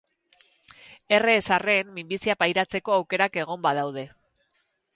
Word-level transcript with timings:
Erre 1.17 1.35
ez 1.41 1.43
arren, 1.57 1.91
minbizia 1.99 2.37
pairatzeko 2.45 2.95
aukerak 2.97 3.41
egon 3.45 3.65
badaude. 3.67 4.07